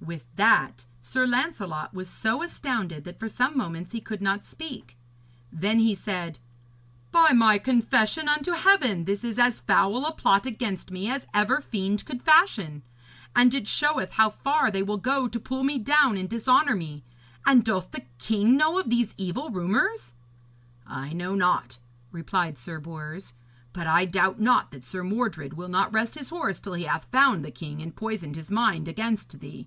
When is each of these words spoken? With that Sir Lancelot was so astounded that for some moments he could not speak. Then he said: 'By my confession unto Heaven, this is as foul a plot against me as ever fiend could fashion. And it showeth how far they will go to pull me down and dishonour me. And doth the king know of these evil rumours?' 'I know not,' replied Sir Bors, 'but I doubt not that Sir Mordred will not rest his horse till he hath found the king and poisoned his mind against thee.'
With 0.00 0.26
that 0.36 0.86
Sir 1.02 1.26
Lancelot 1.26 1.92
was 1.92 2.08
so 2.08 2.40
astounded 2.44 3.02
that 3.02 3.18
for 3.18 3.28
some 3.28 3.58
moments 3.58 3.90
he 3.90 4.00
could 4.00 4.22
not 4.22 4.44
speak. 4.44 4.96
Then 5.52 5.80
he 5.80 5.94
said: 5.96 6.38
'By 7.10 7.32
my 7.32 7.58
confession 7.58 8.28
unto 8.28 8.52
Heaven, 8.52 9.06
this 9.06 9.24
is 9.24 9.40
as 9.40 9.60
foul 9.60 10.06
a 10.06 10.12
plot 10.12 10.46
against 10.46 10.92
me 10.92 11.10
as 11.10 11.26
ever 11.34 11.60
fiend 11.60 12.04
could 12.04 12.22
fashion. 12.22 12.84
And 13.34 13.52
it 13.52 13.66
showeth 13.66 14.12
how 14.12 14.30
far 14.30 14.70
they 14.70 14.84
will 14.84 14.98
go 14.98 15.26
to 15.26 15.38
pull 15.40 15.64
me 15.64 15.78
down 15.80 16.16
and 16.16 16.30
dishonour 16.30 16.76
me. 16.76 17.02
And 17.44 17.64
doth 17.64 17.90
the 17.90 18.04
king 18.18 18.56
know 18.56 18.78
of 18.78 18.88
these 18.90 19.12
evil 19.16 19.50
rumours?' 19.50 20.14
'I 20.86 21.12
know 21.14 21.34
not,' 21.34 21.78
replied 22.12 22.56
Sir 22.56 22.78
Bors, 22.78 23.34
'but 23.72 23.88
I 23.88 24.04
doubt 24.04 24.40
not 24.40 24.70
that 24.70 24.84
Sir 24.86 25.02
Mordred 25.02 25.54
will 25.54 25.68
not 25.68 25.92
rest 25.92 26.14
his 26.14 26.30
horse 26.30 26.60
till 26.60 26.74
he 26.74 26.84
hath 26.84 27.10
found 27.10 27.44
the 27.44 27.50
king 27.50 27.82
and 27.82 27.94
poisoned 27.96 28.36
his 28.36 28.50
mind 28.52 28.86
against 28.86 29.40
thee.' 29.40 29.66